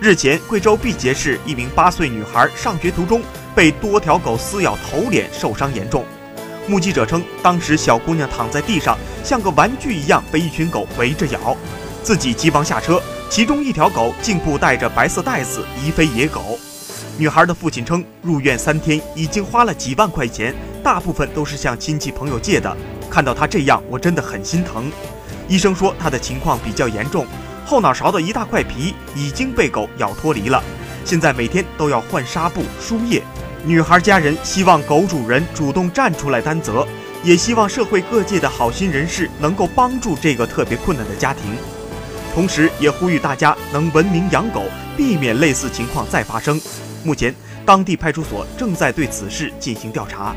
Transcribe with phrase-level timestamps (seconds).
[0.00, 3.20] 日前，贵州毕节市一名八岁女孩上学途中
[3.52, 6.04] 被多条狗撕咬头脸，受伤严重。
[6.68, 11.56] 目击者称，当时小姑娘躺在地上，像个玩具一样被一群狗围着咬，
[12.04, 16.56] 自己急忙下车，其中一条狗颈部带着白色带子，疑非野狗。
[17.16, 22.76] 女孩的父亲称，入院三天已经花了几万块钱，大部分都是向亲戚朋友借的。
[23.10, 24.92] 看到她这样，我真的很心疼。
[25.48, 27.26] 医生说她的情况比较严重。
[27.68, 30.64] 后脑勺的一大块皮已经被狗咬脱离了，
[31.04, 33.22] 现在每天都要换纱布、输液。
[33.62, 36.88] 女孩家人希望狗主人主动站出来担责，
[37.22, 41.42] 也希望社会各界的好心人士能够帮助这个特别困难的家庭，
[42.34, 44.62] 同时也呼吁大家能文明养狗，
[44.96, 46.58] 避免类似情况再发生。
[47.04, 47.34] 目前，
[47.66, 50.34] 当地派出所正在对此事进行调查。